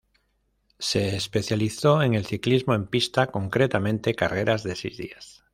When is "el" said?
2.15-2.25